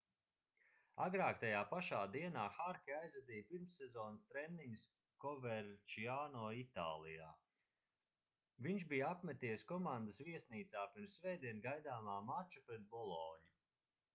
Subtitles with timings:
[1.03, 4.85] agrāk tajā pašā dienā harke aizvadīja pirmssezonas treniņus
[5.25, 7.29] koverčiano itālijā
[8.69, 13.47] viņš bija apmeties komandas viesnīcā pirms svētdien gaidāmā mača pret boloņu